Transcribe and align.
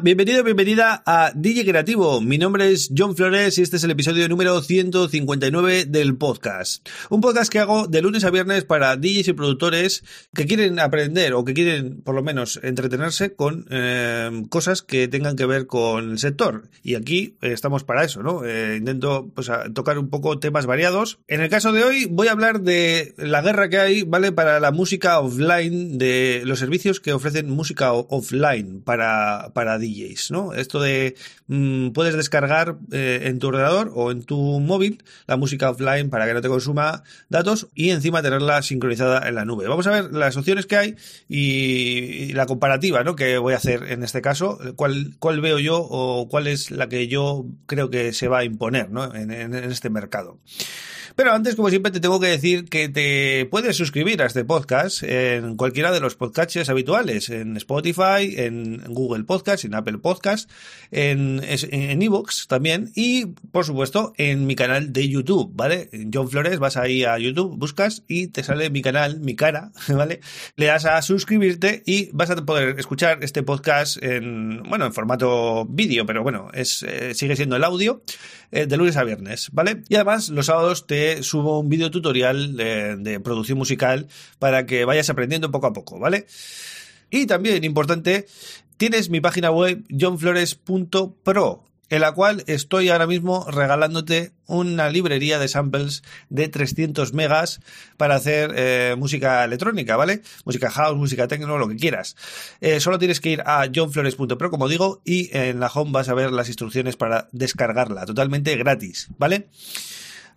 Bienvenido, 0.00 0.44
bienvenida 0.44 1.02
a 1.06 1.32
DJ 1.34 1.64
Creativo. 1.64 2.20
Mi 2.20 2.38
nombre 2.38 2.70
es 2.70 2.90
John 2.96 3.16
Flores 3.16 3.58
y 3.58 3.62
este 3.62 3.78
es 3.78 3.84
el 3.84 3.90
episodio 3.90 4.28
número 4.28 4.62
159 4.62 5.86
del 5.86 6.16
podcast. 6.16 6.88
Un 7.10 7.20
podcast 7.20 7.50
que 7.50 7.58
hago 7.58 7.88
de 7.88 8.00
lunes 8.00 8.22
a 8.22 8.30
viernes 8.30 8.64
para 8.64 8.96
DJs 8.96 9.28
y 9.28 9.32
productores 9.32 10.04
que 10.34 10.46
quieren 10.46 10.78
aprender 10.78 11.34
o 11.34 11.44
que 11.44 11.52
quieren 11.52 12.00
por 12.02 12.14
lo 12.14 12.22
menos 12.22 12.60
entretenerse 12.62 13.34
con 13.34 13.66
eh, 13.70 14.44
cosas 14.50 14.82
que 14.82 15.08
tengan 15.08 15.34
que 15.34 15.46
ver 15.46 15.66
con 15.66 16.12
el 16.12 16.18
sector. 16.18 16.68
Y 16.84 16.94
aquí 16.94 17.36
eh, 17.40 17.52
estamos 17.52 17.82
para 17.82 18.04
eso, 18.04 18.22
¿no? 18.22 18.44
Eh, 18.44 18.76
intento 18.76 19.32
pues, 19.34 19.50
tocar 19.74 19.98
un 19.98 20.10
poco 20.10 20.38
temas 20.38 20.66
variados. 20.66 21.18
En 21.26 21.40
el 21.40 21.48
caso 21.48 21.72
de 21.72 21.82
hoy 21.82 22.04
voy 22.04 22.28
a 22.28 22.32
hablar 22.32 22.60
de 22.60 23.14
la 23.16 23.42
guerra 23.42 23.68
que 23.68 23.78
hay, 23.78 24.02
¿vale? 24.04 24.30
Para 24.30 24.60
la 24.60 24.70
música 24.70 25.18
offline, 25.18 25.98
de 25.98 26.42
los 26.44 26.60
servicios 26.60 27.00
que 27.00 27.12
ofrecen 27.12 27.50
música 27.50 27.92
offline 27.92 28.80
para, 28.82 29.50
para 29.54 29.78
DJs, 29.78 29.87
¿no? 30.30 30.52
Esto 30.52 30.80
de 30.80 31.16
mm, 31.46 31.90
puedes 31.90 32.14
descargar 32.14 32.76
eh, 32.92 33.22
en 33.24 33.38
tu 33.38 33.48
ordenador 33.48 33.90
o 33.94 34.10
en 34.10 34.22
tu 34.22 34.60
móvil 34.60 35.02
la 35.26 35.36
música 35.36 35.70
offline 35.70 36.10
para 36.10 36.26
que 36.26 36.34
no 36.34 36.40
te 36.40 36.48
consuma 36.48 37.02
datos 37.28 37.68
y 37.74 37.90
encima 37.90 38.22
tenerla 38.22 38.62
sincronizada 38.62 39.28
en 39.28 39.34
la 39.34 39.44
nube. 39.44 39.68
Vamos 39.68 39.86
a 39.86 39.90
ver 39.90 40.12
las 40.12 40.36
opciones 40.36 40.66
que 40.66 40.76
hay 40.76 40.96
y, 41.28 42.32
la 42.32 42.46
comparativa, 42.46 43.02
¿no? 43.04 43.16
Que 43.16 43.38
voy 43.38 43.54
a 43.54 43.56
hacer 43.56 43.84
en 43.90 44.02
este 44.02 44.20
caso, 44.22 44.58
cuál, 44.76 45.16
cuál 45.18 45.40
veo 45.40 45.58
yo 45.58 45.78
o 45.80 46.28
cuál 46.28 46.46
es 46.46 46.70
la 46.70 46.88
que 46.88 47.08
yo 47.08 47.46
creo 47.66 47.90
que 47.90 48.12
se 48.12 48.28
va 48.28 48.38
a 48.38 48.44
imponer, 48.44 48.90
¿no? 48.90 49.14
en 49.14 49.54
este 49.54 49.90
mercado. 49.90 50.38
Pero 51.18 51.32
antes, 51.32 51.56
como 51.56 51.68
siempre, 51.68 51.90
te 51.90 51.98
tengo 51.98 52.20
que 52.20 52.28
decir 52.28 52.66
que 52.66 52.88
te 52.88 53.44
puedes 53.46 53.76
suscribir 53.76 54.22
a 54.22 54.26
este 54.26 54.44
podcast 54.44 55.02
en 55.02 55.56
cualquiera 55.56 55.90
de 55.90 55.98
los 55.98 56.14
podcasts 56.14 56.68
habituales, 56.68 57.28
en 57.28 57.56
Spotify, 57.56 58.36
en 58.36 58.84
Google 58.86 59.24
Podcast, 59.24 59.64
en 59.64 59.74
Apple 59.74 59.98
Podcast, 59.98 60.48
en 60.92 61.42
en 61.42 62.02
Evox 62.02 62.46
también 62.46 62.92
y, 62.94 63.26
por 63.26 63.64
supuesto, 63.64 64.12
en 64.16 64.46
mi 64.46 64.54
canal 64.54 64.92
de 64.92 65.08
YouTube, 65.08 65.50
¿vale? 65.56 65.90
John 66.14 66.30
Flores, 66.30 66.60
vas 66.60 66.76
ahí 66.76 67.02
a 67.02 67.18
YouTube, 67.18 67.58
buscas 67.58 68.04
y 68.06 68.28
te 68.28 68.44
sale 68.44 68.70
mi 68.70 68.80
canal, 68.80 69.18
mi 69.18 69.34
cara, 69.34 69.72
¿vale? 69.88 70.20
Le 70.54 70.66
das 70.66 70.84
a 70.84 71.02
suscribirte 71.02 71.82
y 71.84 72.10
vas 72.12 72.30
a 72.30 72.36
poder 72.36 72.78
escuchar 72.78 73.24
este 73.24 73.42
podcast 73.42 74.00
en, 74.04 74.62
bueno, 74.62 74.86
en 74.86 74.92
formato 74.92 75.64
vídeo, 75.64 76.06
pero 76.06 76.22
bueno, 76.22 76.48
es, 76.54 76.84
eh, 76.84 77.12
sigue 77.12 77.34
siendo 77.34 77.56
el 77.56 77.64
audio 77.64 78.04
eh, 78.52 78.66
de 78.66 78.76
lunes 78.76 78.96
a 78.96 79.02
viernes, 79.02 79.48
¿vale? 79.50 79.82
Y 79.88 79.96
además, 79.96 80.28
los 80.28 80.46
sábados 80.46 80.86
te 80.86 81.07
subo 81.22 81.60
un 81.60 81.68
video 81.68 81.90
tutorial 81.90 82.56
de, 82.56 83.20
producción 83.22 83.58
musical 83.58 84.06
para 84.38 84.66
que 84.66 84.84
vayas 84.84 85.10
aprendiendo 85.10 85.50
poco 85.50 85.66
a 85.66 85.72
poco, 85.72 85.98
¿vale? 85.98 86.26
Y 87.10 87.26
también, 87.26 87.64
importante, 87.64 88.26
tienes 88.76 89.10
mi 89.10 89.20
página 89.20 89.50
web 89.50 89.84
johnflores.pro, 89.90 91.64
en 91.90 92.00
la 92.00 92.12
cual 92.12 92.44
estoy 92.46 92.90
ahora 92.90 93.06
mismo 93.06 93.46
regalándote 93.50 94.32
una 94.46 94.90
librería 94.90 95.38
de 95.38 95.48
samples 95.48 96.02
de 96.28 96.48
300 96.48 97.12
megas 97.14 97.60
para 97.96 98.14
hacer 98.14 98.52
eh, 98.56 98.94
música 98.98 99.44
electrónica, 99.44 99.96
¿vale? 99.96 100.22
Música 100.44 100.70
house, 100.70 100.96
música 100.96 101.28
techno, 101.28 101.58
lo 101.58 101.68
que 101.68 101.76
quieras. 101.76 102.16
Eh, 102.60 102.80
solo 102.80 102.98
tienes 102.98 103.20
que 103.20 103.30
ir 103.30 103.42
a 103.46 103.66
johnflores.pro, 103.74 104.50
como 104.50 104.68
digo, 104.68 105.00
y 105.04 105.30
en 105.36 105.60
la 105.60 105.68
home 105.68 105.92
vas 105.92 106.08
a 106.08 106.14
ver 106.14 106.30
las 106.30 106.48
instrucciones 106.48 106.96
para 106.96 107.28
descargarla, 107.32 108.04
totalmente 108.04 108.56
gratis, 108.56 109.08
¿vale? 109.18 109.48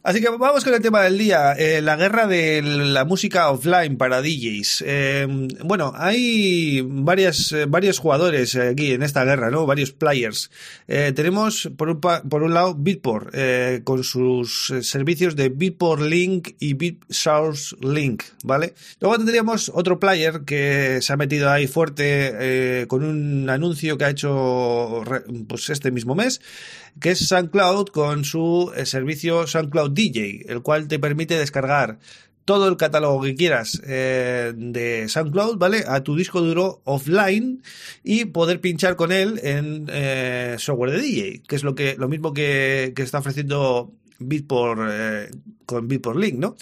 Así 0.03 0.19
que 0.19 0.29
vamos 0.29 0.63
con 0.63 0.73
el 0.73 0.81
tema 0.81 1.03
del 1.03 1.19
día, 1.19 1.53
eh, 1.53 1.79
la 1.79 1.95
guerra 1.95 2.25
de 2.25 2.63
la 2.63 3.05
música 3.05 3.51
offline 3.51 3.97
para 3.97 4.23
DJs. 4.23 4.83
Eh, 4.87 5.27
bueno, 5.63 5.93
hay 5.95 6.81
varias, 6.83 7.51
eh, 7.51 7.65
varios 7.67 7.99
jugadores 7.99 8.55
aquí 8.55 8.93
en 8.93 9.03
esta 9.03 9.23
guerra, 9.25 9.51
¿no? 9.51 9.67
Varios 9.67 9.91
players. 9.91 10.49
tenemos 10.87 11.69
por 11.77 11.89
un, 11.89 12.01
por 12.01 12.41
un 12.41 12.53
lado 12.53 12.75
Beatport, 12.77 13.33
con 13.83 14.03
sus 14.03 14.73
servicios 14.81 15.35
de 15.35 15.49
Beatport 15.49 16.01
Link 16.01 16.49
y 16.59 16.73
BeatSource 16.73 17.75
Link, 17.81 18.23
¿vale? 18.43 18.73
Luego 18.99 19.17
tendríamos 19.17 19.71
otro 19.73 19.99
player 19.99 20.41
que 20.45 20.99
se 21.01 21.13
ha 21.13 21.17
metido 21.17 21.49
ahí 21.49 21.67
fuerte 21.67 22.85
con 22.87 23.03
un 23.03 23.49
anuncio 23.49 23.97
que 23.97 24.05
ha 24.05 24.09
hecho 24.09 25.03
pues 25.47 25.69
este 25.69 25.91
mismo 25.91 26.15
mes, 26.15 26.41
que 26.99 27.11
es 27.11 27.19
SoundCloud 27.27 27.87
con 27.87 28.25
su 28.25 28.71
servicio 28.83 29.47
SoundCloud 29.47 29.90
DJ, 29.93 30.45
el 30.47 30.61
cual 30.61 30.87
te 30.87 30.99
permite 30.99 31.37
descargar 31.37 31.99
todo 32.45 32.67
el 32.67 32.77
catálogo 32.77 33.21
que 33.21 33.35
quieras 33.35 33.81
eh, 33.85 34.53
de 34.55 35.07
SoundCloud, 35.07 35.57
¿vale? 35.57 35.83
A 35.87 36.03
tu 36.03 36.15
disco 36.15 36.41
duro 36.41 36.81
offline 36.85 37.61
y 38.03 38.25
poder 38.25 38.59
pinchar 38.59 38.95
con 38.95 39.11
él 39.11 39.39
en 39.43 39.87
eh, 39.89 40.55
software 40.57 40.91
de 40.91 41.01
DJ, 41.01 41.43
que 41.47 41.55
es 41.55 41.63
lo 41.63 41.75
que 41.75 41.95
lo 41.97 42.09
mismo 42.09 42.33
que, 42.33 42.93
que 42.95 43.03
está 43.03 43.19
ofreciendo 43.19 43.93
Beatport 44.21 44.81
eh, 44.89 45.31
con 45.65 45.87
Beatport 45.87 46.17
Link, 46.17 46.37
¿no? 46.37 46.55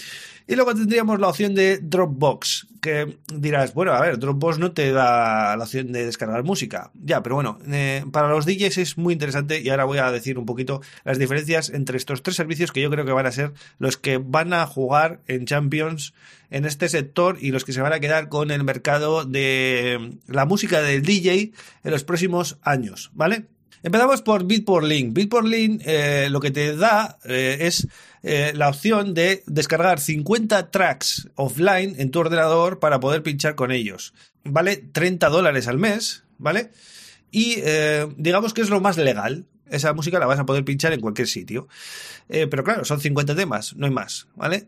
Y 0.47 0.55
luego 0.55 0.73
tendríamos 0.73 1.19
la 1.19 1.27
opción 1.27 1.53
de 1.53 1.77
Dropbox, 1.77 2.67
que 2.81 3.17
dirás, 3.31 3.73
bueno, 3.75 3.93
a 3.93 4.01
ver, 4.01 4.17
Dropbox 4.17 4.57
no 4.57 4.71
te 4.71 4.91
da 4.91 5.55
la 5.55 5.63
opción 5.63 5.91
de 5.91 6.05
descargar 6.05 6.43
música. 6.43 6.91
Ya, 6.95 7.21
pero 7.21 7.35
bueno, 7.35 7.59
eh, 7.67 8.03
para 8.11 8.29
los 8.29 8.47
DJs 8.47 8.79
es 8.79 8.97
muy 8.97 9.13
interesante 9.13 9.61
y 9.61 9.69
ahora 9.69 9.85
voy 9.85 9.99
a 9.99 10.11
decir 10.11 10.39
un 10.39 10.47
poquito 10.47 10.81
las 11.03 11.19
diferencias 11.19 11.69
entre 11.69 11.97
estos 11.97 12.23
tres 12.23 12.35
servicios 12.35 12.71
que 12.71 12.81
yo 12.81 12.89
creo 12.89 13.05
que 13.05 13.11
van 13.11 13.27
a 13.27 13.31
ser 13.31 13.53
los 13.77 13.97
que 13.97 14.17
van 14.17 14.53
a 14.53 14.65
jugar 14.65 15.21
en 15.27 15.45
Champions 15.45 16.15
en 16.49 16.65
este 16.65 16.89
sector 16.89 17.37
y 17.39 17.51
los 17.51 17.63
que 17.63 17.73
se 17.73 17.81
van 17.81 17.93
a 17.93 17.99
quedar 17.99 18.27
con 18.27 18.49
el 18.49 18.63
mercado 18.63 19.25
de 19.25 20.17
la 20.25 20.45
música 20.45 20.81
del 20.81 21.03
DJ 21.03 21.51
en 21.83 21.91
los 21.91 22.03
próximos 22.03 22.57
años, 22.63 23.11
¿vale? 23.13 23.45
Empezamos 23.81 24.21
por 24.21 24.45
Beatport 24.45 24.85
Link. 24.85 25.13
Beatport 25.13 25.47
Link 25.47 25.81
eh, 25.85 26.27
lo 26.29 26.39
que 26.39 26.51
te 26.51 26.75
da 26.75 27.17
eh, 27.23 27.57
es 27.61 27.87
eh, 28.23 28.51
la 28.53 28.69
opción 28.69 29.13
de 29.13 29.43
descargar 29.47 29.99
50 29.99 30.69
tracks 30.69 31.29
offline 31.35 31.95
en 31.97 32.11
tu 32.11 32.19
ordenador 32.19 32.79
para 32.79 32.99
poder 32.99 33.23
pinchar 33.23 33.55
con 33.55 33.71
ellos. 33.71 34.13
Vale 34.43 34.77
30 34.77 35.29
dólares 35.29 35.67
al 35.67 35.77
mes, 35.77 36.23
¿vale? 36.37 36.71
Y 37.31 37.57
digamos 38.17 38.55
que 38.55 38.61
es 38.61 38.69
lo 38.69 38.81
más 38.81 38.97
legal. 38.97 39.45
Esa 39.69 39.93
música 39.93 40.17
la 40.17 40.25
vas 40.25 40.39
a 40.39 40.47
poder 40.47 40.65
pinchar 40.65 40.93
en 40.93 40.99
cualquier 40.99 41.27
sitio. 41.27 41.67
pero 42.27 42.63
claro, 42.63 42.85
son 42.85 42.99
50 42.99 43.35
temas, 43.35 43.75
no 43.75 43.85
hay 43.85 43.91
más, 43.91 44.27
¿vale? 44.35 44.67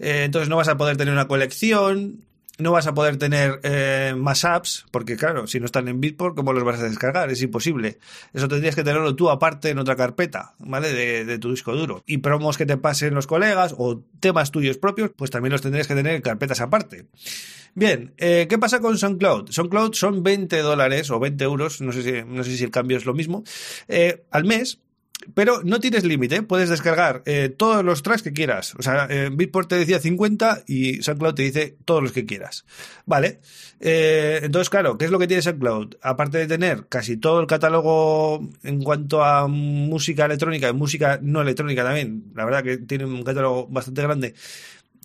entonces 0.00 0.48
no 0.48 0.56
vas 0.56 0.68
a 0.68 0.78
poder 0.78 0.96
tener 0.96 1.12
una 1.12 1.28
colección, 1.28 2.24
no 2.60 2.72
vas 2.72 2.86
a 2.86 2.94
poder 2.94 3.16
tener 3.16 3.60
eh, 3.62 4.14
más 4.16 4.44
apps, 4.44 4.86
porque 4.90 5.16
claro, 5.16 5.46
si 5.46 5.60
no 5.60 5.66
están 5.66 5.88
en 5.88 6.00
Bitport, 6.00 6.36
¿cómo 6.36 6.52
los 6.52 6.64
vas 6.64 6.80
a 6.80 6.84
descargar? 6.84 7.30
Es 7.30 7.42
imposible. 7.42 7.98
Eso 8.32 8.48
tendrías 8.48 8.74
que 8.74 8.84
tenerlo 8.84 9.14
tú 9.16 9.30
aparte 9.30 9.70
en 9.70 9.78
otra 9.78 9.96
carpeta, 9.96 10.54
¿vale? 10.58 10.92
De, 10.92 11.38
tu 11.38 11.50
disco 11.50 11.74
duro. 11.74 12.02
Y 12.06 12.18
promos 12.18 12.58
que 12.58 12.66
te 12.66 12.76
pasen 12.76 13.14
los 13.14 13.26
colegas 13.26 13.74
o 13.78 14.02
temas 14.20 14.50
tuyos 14.50 14.78
propios, 14.78 15.10
pues 15.16 15.30
también 15.30 15.52
los 15.52 15.62
tendrías 15.62 15.86
que 15.86 15.94
tener 15.94 16.14
en 16.14 16.22
carpetas 16.22 16.60
aparte. 16.60 17.06
Bien, 17.74 18.14
eh, 18.18 18.46
¿qué 18.48 18.58
pasa 18.58 18.80
con 18.80 18.98
SoundCloud? 18.98 19.50
SoundCloud 19.50 19.94
son 19.94 20.22
20 20.22 20.58
dólares 20.58 21.10
o 21.10 21.20
20 21.20 21.44
euros, 21.44 21.80
no 21.80 21.92
sé 21.92 22.02
si, 22.02 22.24
no 22.26 22.42
sé 22.42 22.56
si 22.56 22.64
el 22.64 22.70
cambio 22.70 22.96
es 22.96 23.06
lo 23.06 23.14
mismo, 23.14 23.44
eh, 23.88 24.24
al 24.30 24.44
mes 24.44 24.80
pero 25.34 25.62
no 25.62 25.80
tienes 25.80 26.04
límite, 26.04 26.42
puedes 26.42 26.68
descargar 26.68 27.22
eh, 27.26 27.52
todos 27.54 27.84
los 27.84 28.02
tracks 28.02 28.22
que 28.22 28.32
quieras. 28.32 28.74
O 28.78 28.82
sea, 28.82 29.06
eh, 29.10 29.30
Beatport 29.32 29.68
te 29.68 29.76
decía 29.76 30.00
50 30.00 30.64
y 30.66 31.02
SoundCloud 31.02 31.34
te 31.34 31.42
dice 31.42 31.76
todos 31.84 32.02
los 32.02 32.12
que 32.12 32.24
quieras. 32.24 32.64
Vale. 33.06 33.40
Eh, 33.80 34.40
entonces, 34.42 34.70
claro, 34.70 34.96
¿qué 34.96 35.04
es 35.04 35.10
lo 35.10 35.18
que 35.18 35.26
tiene 35.26 35.42
SoundCloud? 35.42 35.96
Aparte 36.02 36.38
de 36.38 36.46
tener 36.46 36.86
casi 36.88 37.16
todo 37.16 37.40
el 37.40 37.46
catálogo 37.46 38.48
en 38.62 38.82
cuanto 38.82 39.22
a 39.22 39.46
música 39.46 40.24
electrónica 40.24 40.68
y 40.68 40.72
música 40.72 41.18
no 41.22 41.42
electrónica 41.42 41.84
también, 41.84 42.24
la 42.34 42.44
verdad 42.44 42.62
que 42.62 42.78
tiene 42.78 43.04
un 43.04 43.22
catálogo 43.22 43.66
bastante 43.68 44.02
grande, 44.02 44.34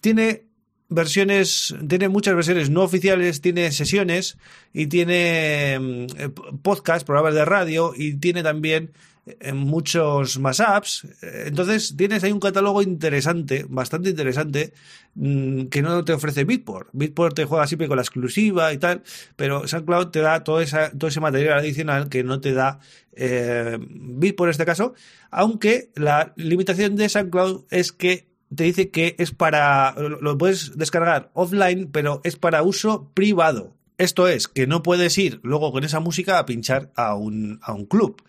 tiene 0.01 0.45
versiones, 0.89 1.75
tiene 1.87 2.09
muchas 2.09 2.35
versiones 2.35 2.69
no 2.69 2.83
oficiales, 2.83 3.41
tiene 3.41 3.71
sesiones 3.71 4.37
y 4.73 4.87
tiene 4.87 5.77
mm, 5.79 6.57
podcast, 6.61 7.05
programas 7.05 7.33
de 7.33 7.45
radio 7.45 7.93
y 7.95 8.15
tiene 8.15 8.43
también 8.43 8.91
en 9.39 9.57
muchos 9.57 10.39
más 10.39 10.59
apps. 10.59 11.07
Entonces 11.21 11.95
tienes 11.97 12.23
ahí 12.23 12.31
un 12.31 12.39
catálogo 12.39 12.81
interesante, 12.81 13.65
bastante 13.67 14.09
interesante, 14.09 14.73
mm, 15.15 15.65
que 15.65 15.81
no 15.81 16.03
te 16.05 16.13
ofrece 16.13 16.43
Bitport. 16.43 16.89
Bitport 16.93 17.35
te 17.35 17.45
juega 17.45 17.67
siempre 17.67 17.87
con 17.87 17.97
la 17.97 18.03
exclusiva 18.03 18.71
y 18.73 18.77
tal, 18.77 19.03
pero 19.35 19.67
SoundCloud 19.67 20.07
te 20.09 20.19
da 20.19 20.43
todo, 20.43 20.61
esa, 20.61 20.91
todo 20.91 21.07
ese 21.07 21.19
material 21.19 21.59
adicional 21.59 22.09
que 22.09 22.23
no 22.23 22.39
te 22.39 22.53
da 22.53 22.79
eh, 23.13 23.77
Bitport 23.79 24.49
en 24.49 24.51
este 24.51 24.65
caso, 24.65 24.93
aunque 25.31 25.89
la 25.95 26.33
limitación 26.35 26.95
de 26.95 27.09
SoundCloud 27.09 27.65
es 27.71 27.91
que 27.91 28.27
te 28.53 28.63
dice 28.63 28.89
que 28.89 29.15
es 29.17 29.31
para, 29.31 29.95
lo 29.97 30.37
puedes 30.37 30.77
descargar 30.77 31.31
offline, 31.33 31.89
pero 31.91 32.21
es 32.23 32.35
para 32.35 32.63
uso 32.63 33.09
privado. 33.13 33.73
Esto 33.97 34.27
es, 34.27 34.47
que 34.47 34.67
no 34.67 34.83
puedes 34.83 35.17
ir 35.17 35.39
luego 35.43 35.71
con 35.71 35.83
esa 35.83 35.99
música 35.99 36.37
a 36.37 36.45
pinchar 36.45 36.91
a 36.95 37.15
un, 37.15 37.59
a 37.61 37.73
un 37.73 37.85
club. 37.85 38.21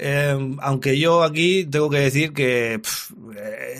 Eh, 0.00 0.56
aunque 0.60 0.98
yo 0.98 1.24
aquí 1.24 1.64
tengo 1.64 1.90
que 1.90 1.98
decir 1.98 2.32
que 2.32 2.80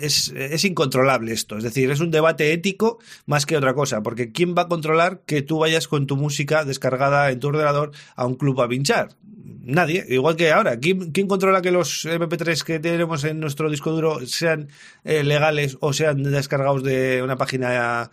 es, 0.01 0.29
es, 0.29 0.65
incontrolable 0.65 1.31
esto. 1.31 1.57
Es 1.57 1.63
decir, 1.63 1.89
es 1.91 2.01
un 2.01 2.11
debate 2.11 2.51
ético 2.51 2.99
más 3.25 3.45
que 3.45 3.57
otra 3.57 3.73
cosa. 3.73 4.03
Porque 4.03 4.31
¿quién 4.31 4.55
va 4.55 4.63
a 4.63 4.67
controlar 4.67 5.21
que 5.25 5.41
tú 5.41 5.59
vayas 5.59 5.87
con 5.87 6.07
tu 6.07 6.17
música 6.17 6.65
descargada 6.65 7.31
en 7.31 7.39
tu 7.39 7.47
ordenador 7.47 7.91
a 8.15 8.25
un 8.25 8.35
club 8.35 8.61
a 8.61 8.67
pinchar? 8.67 9.15
Nadie, 9.61 10.05
igual 10.09 10.35
que 10.35 10.51
ahora. 10.51 10.79
¿Quién, 10.79 11.27
controla 11.27 11.61
que 11.61 11.71
los 11.71 12.05
MP3 12.05 12.63
que 12.63 12.79
tenemos 12.79 13.23
en 13.23 13.39
nuestro 13.39 13.69
disco 13.69 13.91
duro 13.91 14.25
sean 14.25 14.69
eh, 15.03 15.23
legales 15.23 15.77
o 15.79 15.93
sean 15.93 16.23
descargados 16.23 16.83
de 16.83 17.21
una 17.23 17.37
página 17.37 18.09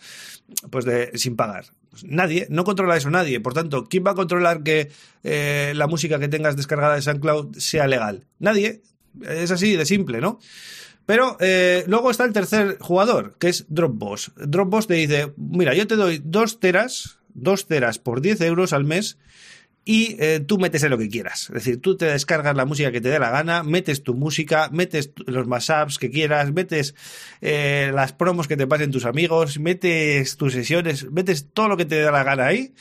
pues 0.71 0.85
de 0.85 1.11
sin 1.15 1.35
pagar? 1.35 1.67
Nadie, 2.05 2.47
no 2.51 2.65
controla 2.65 2.97
eso 2.97 3.11
nadie. 3.11 3.41
Por 3.41 3.55
tanto, 3.55 3.87
¿quién 3.89 4.05
va 4.07 4.13
a 4.13 4.15
controlar 4.15 4.63
que 4.63 4.91
eh, 5.25 5.73
la 5.75 5.87
música 5.87 6.19
que 6.19 6.29
tengas 6.29 6.57
descargada 6.57 6.95
de 6.95 7.03
SoundCloud 7.03 7.57
sea 7.57 7.87
legal? 7.87 8.27
Nadie. 8.39 8.83
Es 9.23 9.51
así 9.51 9.77
de 9.77 9.87
simple, 9.87 10.21
¿no? 10.21 10.39
Pero 11.07 11.37
eh, 11.41 11.85
luego 11.87 12.11
está 12.11 12.25
el 12.25 12.33
tercer 12.33 12.79
jugador, 12.81 13.37
que 13.39 13.49
es 13.49 13.65
Dropbox. 13.69 14.33
Dropbox 14.37 14.89
te 14.89 14.95
dice, 14.95 15.33
mira, 15.37 15.73
yo 15.73 15.87
te 15.87 15.97
doy 15.97 16.21
dos 16.23 16.59
teras, 16.59 17.19
dos 17.33 17.67
teras 17.67 17.99
por 17.99 18.21
10 18.21 18.41
euros 18.43 18.73
al 18.73 18.85
mes 18.85 19.17
y 19.89 20.17
eh, 20.19 20.41
tú 20.41 20.59
metes 20.59 20.83
en 20.83 20.91
lo 20.91 20.99
que 20.99 21.09
quieras. 21.09 21.43
Es 21.49 21.55
decir, 21.55 21.81
tú 21.81 21.97
te 21.97 22.07
descargas 22.07 22.57
la 22.57 22.65
música 22.65 22.91
que 22.91 23.01
te 23.01 23.09
dé 23.09 23.21
la 23.21 23.31
gana, 23.31 23.63
metes 23.63 24.03
tu 24.03 24.15
música, 24.15 24.69
metes 24.73 25.13
los 25.27 25.47
mashups 25.47 25.99
que 25.99 26.11
quieras, 26.11 26.53
metes 26.53 26.97
eh, 27.41 27.93
las 27.95 28.13
promos 28.13 28.49
que 28.49 28.57
te 28.57 28.67
pasen 28.67 28.91
tus 28.91 29.05
amigos, 29.05 29.61
metes 29.61 30.37
tus 30.37 30.55
sesiones, 30.55 31.09
metes 31.13 31.51
todo 31.53 31.69
lo 31.69 31.77
que 31.77 31.85
te 31.85 31.95
dé 31.95 32.11
la 32.11 32.25
gana 32.25 32.47
ahí. 32.47 32.75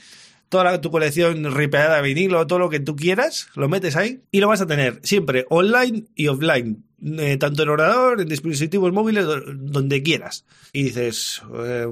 Toda 0.50 0.82
tu 0.82 0.90
colección 0.90 1.54
ripeada 1.54 1.98
de 1.98 2.02
vinilo, 2.02 2.48
todo 2.48 2.60
lo 2.60 2.70
que 2.70 2.80
tú 2.80 2.96
quieras, 2.96 3.50
lo 3.56 3.70
metes 3.70 3.96
ahí 3.96 4.22
y 4.32 4.40
lo 4.40 4.48
vas 4.48 4.62
a 4.62 4.68
tener 4.68 5.00
siempre 5.04 5.46
online 5.50 6.06
y 6.16 6.28
offline. 6.28 6.84
Eh, 7.04 7.38
tanto 7.38 7.62
en 7.62 7.70
ordenador, 7.70 8.22
en 8.22 8.28
dispositivos 8.28 8.92
móviles, 8.92 9.26
donde 9.26 10.02
quieras. 10.02 10.46
Y 10.74 10.84
dices, 10.84 11.42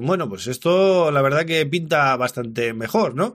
bueno, 0.00 0.28
pues 0.28 0.48
esto 0.48 1.12
la 1.12 1.22
verdad 1.22 1.44
que 1.44 1.64
pinta 1.66 2.16
bastante 2.16 2.72
mejor, 2.72 3.14
¿no? 3.14 3.34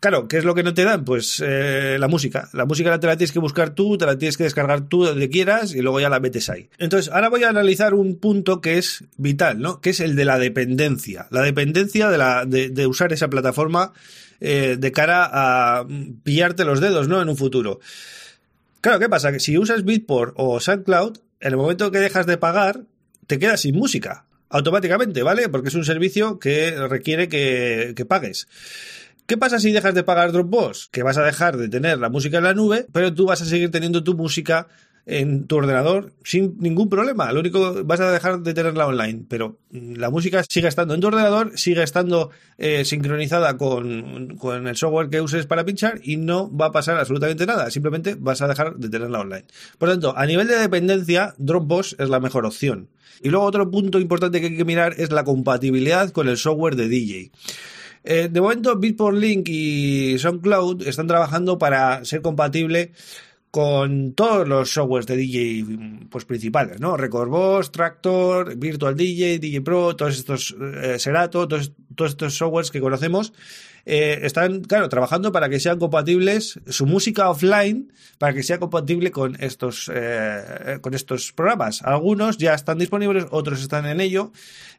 Claro, 0.00 0.28
¿qué 0.28 0.38
es 0.38 0.44
lo 0.44 0.54
que 0.54 0.62
no 0.62 0.72
te 0.72 0.84
dan? 0.84 1.04
Pues 1.04 1.42
eh, 1.46 1.98
la 2.00 2.08
música. 2.08 2.48
La 2.54 2.64
música 2.64 2.98
te 2.98 3.06
la 3.06 3.18
tienes 3.18 3.32
que 3.32 3.38
buscar 3.38 3.74
tú, 3.74 3.98
te 3.98 4.06
la 4.06 4.16
tienes 4.16 4.38
que 4.38 4.44
descargar 4.44 4.88
tú 4.88 5.04
donde 5.04 5.28
quieras 5.28 5.74
y 5.74 5.82
luego 5.82 6.00
ya 6.00 6.08
la 6.08 6.20
metes 6.20 6.48
ahí. 6.48 6.70
Entonces, 6.78 7.12
ahora 7.12 7.28
voy 7.28 7.44
a 7.44 7.50
analizar 7.50 7.92
un 7.92 8.16
punto 8.16 8.62
que 8.62 8.78
es 8.78 9.04
vital, 9.18 9.60
¿no? 9.60 9.82
Que 9.82 9.90
es 9.90 10.00
el 10.00 10.16
de 10.16 10.24
la 10.24 10.38
dependencia. 10.38 11.26
La 11.30 11.42
dependencia 11.42 12.08
de, 12.08 12.16
la, 12.16 12.46
de, 12.46 12.86
usar 12.86 13.12
esa 13.12 13.28
plataforma 13.28 13.92
eh, 14.40 14.78
de 14.78 14.90
cara 14.90 15.28
a 15.30 15.86
pillarte 16.22 16.64
los 16.64 16.80
dedos, 16.80 17.06
¿no? 17.06 17.20
En 17.20 17.28
un 17.28 17.36
futuro. 17.36 17.80
Claro, 18.80 19.00
¿qué 19.00 19.10
pasa? 19.10 19.32
Que 19.32 19.40
si 19.40 19.58
usas 19.58 19.84
Beatport 19.84 20.32
o 20.38 20.60
SoundCloud, 20.60 21.18
en 21.40 21.50
el 21.50 21.58
momento 21.58 21.90
que 21.90 21.98
dejas 21.98 22.24
de 22.24 22.38
pagar, 22.38 22.84
te 23.26 23.38
quedas 23.38 23.60
sin 23.60 23.76
música. 23.76 24.24
Automáticamente, 24.48 25.22
¿vale? 25.22 25.50
Porque 25.50 25.68
es 25.68 25.74
un 25.74 25.84
servicio 25.84 26.38
que 26.38 26.70
requiere 26.88 27.28
que 27.28 28.06
pagues. 28.08 28.48
¿Qué 29.30 29.36
pasa 29.36 29.60
si 29.60 29.70
dejas 29.70 29.94
de 29.94 30.02
pagar 30.02 30.32
Dropbox? 30.32 30.88
Que 30.90 31.04
vas 31.04 31.16
a 31.16 31.22
dejar 31.22 31.56
de 31.56 31.68
tener 31.68 31.98
la 32.00 32.08
música 32.08 32.38
en 32.38 32.42
la 32.42 32.52
nube, 32.52 32.88
pero 32.92 33.14
tú 33.14 33.26
vas 33.26 33.40
a 33.40 33.44
seguir 33.44 33.70
teniendo 33.70 34.02
tu 34.02 34.16
música 34.16 34.66
en 35.06 35.46
tu 35.46 35.58
ordenador 35.58 36.12
sin 36.24 36.56
ningún 36.58 36.88
problema. 36.88 37.30
Lo 37.30 37.38
único 37.38 37.84
vas 37.84 38.00
a 38.00 38.10
dejar 38.10 38.40
de 38.40 38.54
tenerla 38.54 38.88
online, 38.88 39.26
pero 39.28 39.56
la 39.70 40.10
música 40.10 40.42
sigue 40.48 40.66
estando 40.66 40.94
en 40.94 41.00
tu 41.00 41.06
ordenador, 41.06 41.56
sigue 41.56 41.84
estando 41.84 42.30
eh, 42.58 42.84
sincronizada 42.84 43.56
con, 43.56 44.36
con, 44.36 44.66
el 44.66 44.74
software 44.74 45.10
que 45.10 45.20
uses 45.20 45.46
para 45.46 45.64
pinchar 45.64 46.00
y 46.02 46.16
no 46.16 46.50
va 46.52 46.66
a 46.66 46.72
pasar 46.72 46.98
absolutamente 46.98 47.46
nada. 47.46 47.70
Simplemente 47.70 48.16
vas 48.18 48.42
a 48.42 48.48
dejar 48.48 48.78
de 48.78 48.88
tenerla 48.88 49.20
online. 49.20 49.44
Por 49.78 49.90
tanto, 49.90 50.12
a 50.18 50.26
nivel 50.26 50.48
de 50.48 50.58
dependencia, 50.58 51.34
Dropbox 51.38 51.94
es 52.00 52.08
la 52.08 52.18
mejor 52.18 52.46
opción. 52.46 52.88
Y 53.22 53.28
luego 53.28 53.46
otro 53.46 53.70
punto 53.70 54.00
importante 54.00 54.40
que 54.40 54.48
hay 54.48 54.56
que 54.56 54.64
mirar 54.64 54.94
es 54.98 55.12
la 55.12 55.22
compatibilidad 55.22 56.10
con 56.10 56.28
el 56.28 56.36
software 56.36 56.74
de 56.74 56.88
DJ. 56.88 57.30
Eh, 58.04 58.28
de 58.30 58.40
momento, 58.40 58.78
Beatport 58.78 59.16
Link 59.16 59.48
y 59.48 60.18
SoundCloud 60.18 60.86
están 60.86 61.06
trabajando 61.06 61.58
para 61.58 62.04
ser 62.04 62.22
compatible 62.22 62.92
con 63.50 64.12
todos 64.12 64.46
los 64.46 64.72
softwares 64.72 65.06
de 65.06 65.16
DJ 65.16 66.08
pues 66.08 66.24
principales, 66.24 66.80
¿no? 66.80 66.96
Record 66.96 67.28
Boss, 67.28 67.72
Tractor, 67.72 68.56
Virtual 68.56 68.96
DJ, 68.96 69.40
DJ 69.40 69.60
Pro, 69.60 69.96
todos 69.96 70.16
estos 70.16 70.56
eh, 70.82 70.98
Serato, 70.98 71.48
todos, 71.48 71.72
estos 71.98 72.36
softwares 72.36 72.70
que 72.70 72.80
conocemos 72.80 73.32
eh, 73.86 74.20
están, 74.22 74.62
claro, 74.62 74.88
trabajando 74.88 75.32
para 75.32 75.48
que 75.48 75.58
sean 75.58 75.80
compatibles 75.80 76.60
su 76.68 76.86
música 76.86 77.28
offline 77.28 77.92
para 78.18 78.32
que 78.34 78.44
sea 78.44 78.58
compatible 78.58 79.10
con 79.10 79.36
estos 79.42 79.90
con 80.80 80.94
estos 80.94 81.32
programas. 81.32 81.82
Algunos 81.82 82.38
ya 82.38 82.54
están 82.54 82.78
disponibles, 82.78 83.26
otros 83.30 83.60
están 83.60 83.84
en 83.86 84.00
ello, 84.00 84.30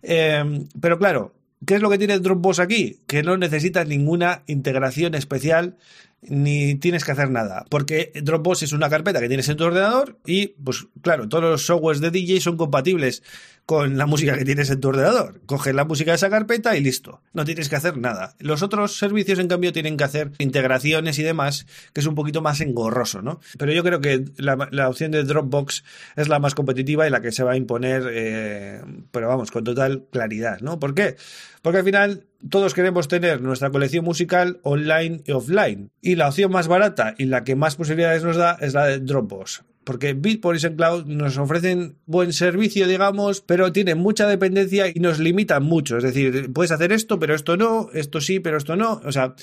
pero 0.01 0.97
claro, 0.97 1.33
¿Qué 1.66 1.75
es 1.75 1.81
lo 1.81 1.90
que 1.92 2.00
tiene 2.00 2.18
Dropbox 2.18 2.60
aquí? 2.60 3.00
Que 3.06 3.22
no 3.22 3.38
necesitas 3.38 3.88
ninguna 3.88 4.44
integración 4.48 5.13
especial 5.13 5.78
ni 6.21 6.75
tienes 6.75 7.03
que 7.03 7.12
hacer 7.12 7.29
nada. 7.29 7.65
Porque 7.69 8.12
Dropbox 8.21 8.63
es 8.63 8.73
una 8.73 8.89
carpeta 8.89 9.19
que 9.19 9.27
tienes 9.27 9.50
en 9.50 9.57
tu 9.57 9.65
ordenador 9.65 10.19
y, 10.25 10.47
pues 10.63 10.88
claro, 11.01 11.27
todos 11.27 11.44
los 11.44 11.65
softwares 11.65 12.01
de 12.01 12.12
DJ 12.12 12.41
son 12.41 12.57
compatibles 12.57 13.23
con 13.65 13.97
la 13.97 14.06
música 14.06 14.38
que 14.38 14.45
tienes 14.45 14.69
en 14.69 14.81
tu 14.81 14.89
ordenador. 14.89 15.41
Coges 15.45 15.73
la 15.73 15.85
música 15.85 16.12
de 16.12 16.15
esa 16.15 16.29
carpeta 16.29 16.75
y 16.75 16.81
listo. 16.81 17.21
No 17.33 17.45
tienes 17.45 17.69
que 17.69 17.75
hacer 17.75 17.97
nada. 17.97 18.35
Los 18.39 18.63
otros 18.63 18.97
servicios, 18.97 19.39
en 19.39 19.47
cambio, 19.47 19.71
tienen 19.71 19.97
que 19.97 20.03
hacer 20.03 20.31
integraciones 20.39 21.18
y 21.19 21.23
demás, 21.23 21.65
que 21.94 22.01
es 22.01 22.07
un 22.07 22.15
poquito 22.15 22.41
más 22.41 22.59
engorroso, 22.62 23.21
¿no? 23.21 23.39
Pero 23.57 23.71
yo 23.71 23.83
creo 23.83 24.01
que 24.01 24.25
la, 24.38 24.89
opción 24.89 25.12
de 25.12 25.24
Dropbox 25.24 25.83
es 26.15 26.27
la 26.27 26.39
más 26.39 26.56
competitiva 26.56 27.07
y 27.07 27.09
la 27.09 27.21
que 27.21 27.31
se 27.31 27.44
va 27.44 27.53
a 27.53 27.57
imponer, 27.57 28.09
eh, 28.12 28.81
pero 29.12 29.27
vamos, 29.27 29.51
con 29.51 29.63
total 29.63 30.06
claridad, 30.12 30.59
¿no? 30.59 30.79
¿Por 30.79 30.94
qué? 30.94 31.15
Porque 31.62 31.79
al 31.79 31.85
final 31.85 32.25
todos 32.49 32.73
queremos 32.73 33.07
tener 33.07 33.41
nuestra 33.41 33.69
colección 33.69 34.05
musical 34.05 34.59
online 34.63 35.21
y 35.25 35.31
offline. 35.31 35.91
Y 36.01 36.15
la 36.15 36.29
opción 36.29 36.51
más 36.51 36.67
barata 36.67 37.15
y 37.17 37.25
la 37.25 37.43
que 37.43 37.55
más 37.55 37.75
posibilidades 37.75 38.23
nos 38.23 38.38
da 38.38 38.57
es 38.59 38.73
la 38.73 38.85
de 38.85 38.99
Dropbox 38.99 39.63
porque 39.83 40.13
Beatport 40.13 40.57
y 40.57 40.60
SoundCloud 40.60 41.06
nos 41.06 41.38
ofrecen 41.38 41.95
buen 42.06 42.33
servicio, 42.33 42.88
digamos, 42.88 43.42
pero 43.42 43.72
tienen 43.72 43.98
mucha 43.98 44.28
dependencia 44.28 44.88
y 44.88 45.00
nos 45.00 45.19
limitan 45.19 45.63
mucho. 45.63 45.98
Es 45.98 46.04
decir, 46.04 46.51
puedes 46.54 46.72
hacer 46.72 46.92
esto, 46.92 47.19
pero 47.19 47.33
esto 47.33 47.57
no, 47.57 47.89
esto 47.94 48.22
sí, 48.22 48.39
pero 48.39 48.57
esto 48.57 48.75
no. 48.75 49.01
O 49.06 49.12
sea, 49.12 49.36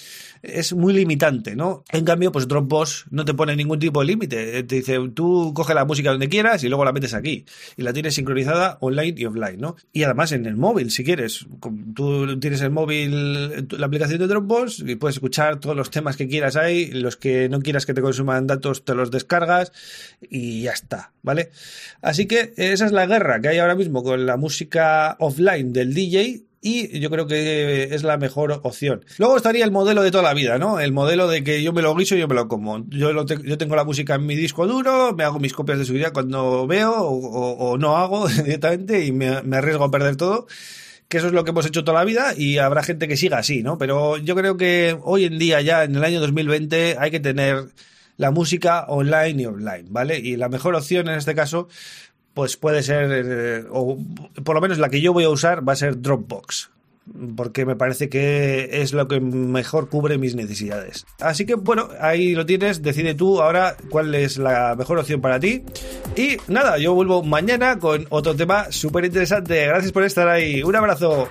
es 0.42 0.72
muy 0.72 0.92
limitante, 0.92 1.56
¿no? 1.56 1.82
En 1.90 2.04
cambio, 2.04 2.30
pues 2.30 2.46
Dropbox 2.46 3.06
no 3.10 3.24
te 3.24 3.34
pone 3.34 3.56
ningún 3.56 3.78
tipo 3.78 4.00
de 4.00 4.06
límite. 4.06 4.62
Te 4.62 4.76
dice, 4.76 4.98
tú 5.12 5.52
coge 5.54 5.74
la 5.74 5.84
música 5.84 6.10
donde 6.10 6.28
quieras 6.28 6.62
y 6.62 6.68
luego 6.68 6.84
la 6.84 6.92
metes 6.92 7.14
aquí. 7.14 7.44
Y 7.76 7.82
la 7.82 7.92
tienes 7.92 8.14
sincronizada 8.14 8.78
online 8.80 9.14
y 9.16 9.24
offline, 9.24 9.60
¿no? 9.60 9.76
Y 9.92 10.04
además 10.04 10.32
en 10.32 10.46
el 10.46 10.56
móvil, 10.56 10.90
si 10.90 11.02
quieres. 11.02 11.46
Tú 11.94 12.38
tienes 12.38 12.60
el 12.62 12.70
móvil, 12.70 13.66
la 13.70 13.86
aplicación 13.86 14.20
de 14.20 14.28
Dropbox 14.28 14.84
y 14.86 14.94
puedes 14.94 15.16
escuchar 15.16 15.58
todos 15.58 15.76
los 15.76 15.90
temas 15.90 16.16
que 16.16 16.28
quieras 16.28 16.54
ahí. 16.54 16.86
Los 16.92 17.16
que 17.16 17.48
no 17.48 17.60
quieras 17.60 17.86
que 17.86 17.94
te 17.94 18.02
consuman 18.02 18.46
datos, 18.46 18.84
te 18.84 18.94
los 18.94 19.10
descargas 19.10 19.72
y 20.30 20.62
ya 20.62 20.72
está, 20.72 21.12
¿vale? 21.22 21.50
Así 22.02 22.26
que 22.26 22.52
esa 22.56 22.86
es 22.86 22.92
la 22.92 23.06
guerra 23.06 23.40
que 23.40 23.48
hay 23.48 23.58
ahora 23.58 23.74
mismo 23.74 24.02
con 24.02 24.26
la 24.26 24.36
música 24.36 25.16
offline 25.18 25.72
del 25.72 25.94
DJ 25.94 26.42
y 26.60 26.98
yo 26.98 27.08
creo 27.10 27.26
que 27.26 27.84
es 27.94 28.02
la 28.02 28.16
mejor 28.16 28.60
opción. 28.62 29.04
Luego 29.18 29.36
estaría 29.36 29.64
el 29.64 29.70
modelo 29.70 30.02
de 30.02 30.10
toda 30.10 30.24
la 30.24 30.34
vida, 30.34 30.58
¿no? 30.58 30.80
El 30.80 30.92
modelo 30.92 31.28
de 31.28 31.44
que 31.44 31.62
yo 31.62 31.72
me 31.72 31.82
lo 31.82 31.94
guiso 31.94 32.16
y 32.16 32.20
yo 32.20 32.28
me 32.28 32.34
lo 32.34 32.48
como. 32.48 32.84
Yo, 32.88 33.12
yo 33.24 33.58
tengo 33.58 33.76
la 33.76 33.84
música 33.84 34.16
en 34.16 34.26
mi 34.26 34.34
disco 34.34 34.66
duro, 34.66 35.14
me 35.14 35.24
hago 35.24 35.38
mis 35.38 35.52
copias 35.52 35.78
de 35.78 35.84
seguridad 35.84 36.12
cuando 36.12 36.66
veo 36.66 36.92
o, 36.96 37.78
no 37.78 37.96
hago 37.96 38.28
directamente 38.44 39.04
y 39.04 39.12
me, 39.12 39.42
me 39.42 39.58
arriesgo 39.58 39.84
a 39.84 39.90
perder 39.90 40.16
todo 40.16 40.46
que 41.08 41.16
eso 41.16 41.28
es 41.28 41.32
lo 41.32 41.42
que 41.42 41.50
hemos 41.50 41.64
hecho 41.64 41.84
toda 41.84 41.98
la 41.98 42.04
vida 42.04 42.34
y 42.36 42.58
habrá 42.58 42.82
gente 42.82 43.08
que 43.08 43.16
siga 43.16 43.38
así, 43.38 43.62
¿no? 43.62 43.78
Pero 43.78 44.18
yo 44.18 44.36
creo 44.36 44.58
que 44.58 44.96
hoy 45.02 45.24
en 45.24 45.38
día, 45.38 45.62
ya 45.62 45.84
en 45.84 45.96
el 45.96 46.04
año 46.04 46.20
2020, 46.20 46.96
hay 46.98 47.10
que 47.10 47.18
tener 47.18 47.68
la 48.18 48.30
música 48.30 48.84
online 48.88 49.42
y 49.42 49.46
offline, 49.46 49.86
¿vale? 49.88 50.18
Y 50.18 50.36
la 50.36 50.50
mejor 50.50 50.74
opción 50.74 51.08
en 51.08 51.14
este 51.14 51.34
caso, 51.34 51.68
pues 52.34 52.58
puede 52.58 52.82
ser, 52.82 53.10
eh, 53.10 53.64
o 53.70 53.96
por 54.44 54.54
lo 54.54 54.60
menos 54.60 54.78
la 54.78 54.90
que 54.90 55.00
yo 55.00 55.14
voy 55.14 55.24
a 55.24 55.30
usar 55.30 55.66
va 55.66 55.72
a 55.72 55.76
ser 55.76 56.02
Dropbox 56.02 56.70
porque 57.36 57.64
me 57.64 57.76
parece 57.76 58.08
que 58.08 58.68
es 58.82 58.92
lo 58.92 59.08
que 59.08 59.20
mejor 59.20 59.88
cubre 59.88 60.18
mis 60.18 60.34
necesidades. 60.34 61.06
Así 61.20 61.46
que 61.46 61.54
bueno, 61.54 61.88
ahí 62.00 62.34
lo 62.34 62.46
tienes, 62.46 62.82
decide 62.82 63.14
tú 63.14 63.40
ahora 63.40 63.76
cuál 63.90 64.14
es 64.14 64.38
la 64.38 64.74
mejor 64.76 64.98
opción 64.98 65.20
para 65.20 65.40
ti. 65.40 65.64
Y 66.16 66.36
nada, 66.48 66.78
yo 66.78 66.94
vuelvo 66.94 67.22
mañana 67.22 67.78
con 67.78 68.06
otro 68.10 68.34
tema 68.36 68.70
súper 68.70 69.04
interesante. 69.06 69.66
Gracias 69.66 69.92
por 69.92 70.04
estar 70.04 70.28
ahí. 70.28 70.62
Un 70.62 70.76
abrazo. 70.76 71.28